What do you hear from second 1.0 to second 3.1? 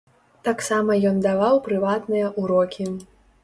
ён даваў прыватныя ўрокі.